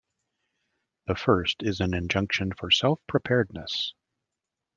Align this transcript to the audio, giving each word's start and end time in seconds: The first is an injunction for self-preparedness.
The 1.05 1.13
first 1.13 1.61
is 1.61 1.79
an 1.79 1.93
injunction 1.93 2.53
for 2.53 2.71
self-preparedness. 2.71 3.93